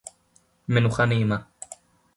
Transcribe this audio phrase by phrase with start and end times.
[0.69, 1.37] מנוחה נעימה